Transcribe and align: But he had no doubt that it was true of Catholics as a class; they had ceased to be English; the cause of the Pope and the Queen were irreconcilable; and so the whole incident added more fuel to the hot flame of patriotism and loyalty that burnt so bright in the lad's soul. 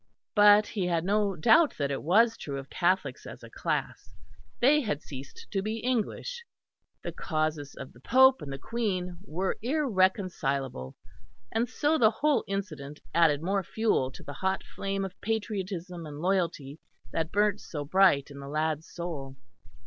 But 0.33 0.65
he 0.65 0.87
had 0.87 1.03
no 1.05 1.35
doubt 1.35 1.77
that 1.77 1.91
it 1.91 2.01
was 2.01 2.35
true 2.35 2.57
of 2.57 2.71
Catholics 2.71 3.27
as 3.27 3.43
a 3.43 3.51
class; 3.51 4.15
they 4.59 4.81
had 4.81 5.03
ceased 5.03 5.45
to 5.51 5.61
be 5.61 5.77
English; 5.77 6.43
the 7.03 7.11
cause 7.11 7.75
of 7.77 7.93
the 7.93 7.99
Pope 7.99 8.41
and 8.41 8.51
the 8.51 8.57
Queen 8.57 9.19
were 9.23 9.59
irreconcilable; 9.61 10.95
and 11.51 11.69
so 11.69 11.99
the 11.99 12.09
whole 12.09 12.43
incident 12.47 12.99
added 13.13 13.43
more 13.43 13.61
fuel 13.63 14.09
to 14.13 14.23
the 14.23 14.33
hot 14.33 14.63
flame 14.63 15.05
of 15.05 15.21
patriotism 15.21 16.07
and 16.07 16.19
loyalty 16.19 16.79
that 17.11 17.31
burnt 17.31 17.61
so 17.61 17.85
bright 17.85 18.31
in 18.31 18.39
the 18.39 18.49
lad's 18.49 18.89
soul. 18.91 19.35